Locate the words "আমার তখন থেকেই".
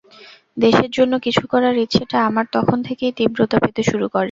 2.29-3.15